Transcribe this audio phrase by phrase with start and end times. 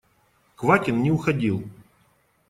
[0.55, 1.61] Квакин не уходил.